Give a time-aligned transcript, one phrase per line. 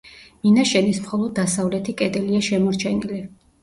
[0.47, 3.27] მინაშენის მხოლოდ დასავლეთი კედელია შემორჩენილი.